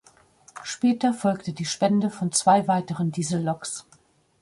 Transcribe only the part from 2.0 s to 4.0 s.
von zwei weiteren Dieselloks.